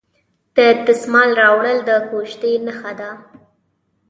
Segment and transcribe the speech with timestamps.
[0.55, 0.57] د
[0.87, 3.11] دسمال راوړل د کوژدې نښه ده.